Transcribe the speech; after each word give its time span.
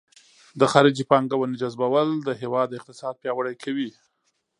د 0.59 0.61
خارجي 0.71 1.03
پانګونې 1.09 1.55
جذبول 1.61 2.07
د 2.27 2.29
هیواد 2.41 2.69
اقتصاد 2.77 3.15
پیاوړی 3.21 3.55
کوي. 3.63 3.89